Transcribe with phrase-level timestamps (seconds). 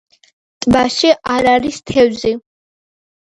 [0.65, 2.33] ტბაში არ არის თევზი.